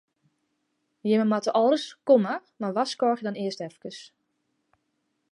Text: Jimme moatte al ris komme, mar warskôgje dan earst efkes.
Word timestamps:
Jimme 1.09 1.25
moatte 1.33 1.51
al 1.59 1.67
ris 1.73 1.83
komme, 2.09 2.33
mar 2.65 2.73
warskôgje 2.77 3.23
dan 3.27 3.39
earst 3.43 3.61
efkes. 3.67 3.99